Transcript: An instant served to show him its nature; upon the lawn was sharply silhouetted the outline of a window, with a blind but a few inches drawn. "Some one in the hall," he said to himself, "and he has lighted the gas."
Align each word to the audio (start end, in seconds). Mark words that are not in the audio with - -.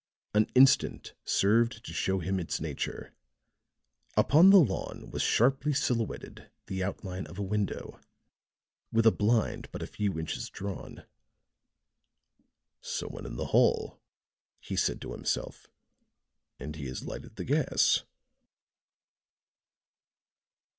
An 0.33 0.45
instant 0.55 1.13
served 1.25 1.85
to 1.85 1.93
show 1.93 2.17
him 2.17 2.39
its 2.39 2.59
nature; 2.59 3.13
upon 4.17 4.49
the 4.49 4.57
lawn 4.57 5.11
was 5.11 5.21
sharply 5.21 5.73
silhouetted 5.75 6.49
the 6.65 6.83
outline 6.83 7.27
of 7.27 7.37
a 7.37 7.43
window, 7.43 7.99
with 8.91 9.05
a 9.05 9.11
blind 9.11 9.69
but 9.71 9.83
a 9.83 9.85
few 9.85 10.17
inches 10.19 10.49
drawn. 10.49 11.05
"Some 12.81 13.09
one 13.09 13.27
in 13.27 13.35
the 13.35 13.45
hall," 13.53 14.01
he 14.59 14.75
said 14.75 15.01
to 15.01 15.11
himself, 15.11 15.67
"and 16.57 16.75
he 16.77 16.87
has 16.87 17.03
lighted 17.05 17.35
the 17.35 17.45
gas." 17.45 18.01